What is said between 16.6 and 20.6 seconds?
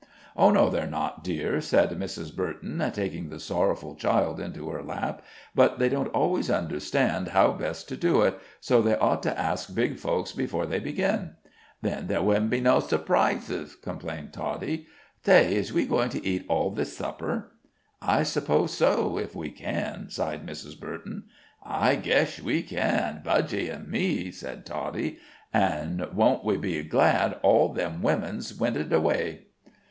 this supper?" "I suppose so, if we can," sighed